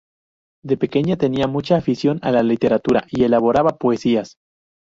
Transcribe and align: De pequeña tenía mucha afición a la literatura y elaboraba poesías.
De 0.63 0.77
pequeña 0.77 1.15
tenía 1.15 1.45
mucha 1.45 1.75
afición 1.77 2.17
a 2.23 2.31
la 2.31 2.41
literatura 2.41 3.05
y 3.11 3.23
elaboraba 3.23 3.77
poesías. 3.77 4.35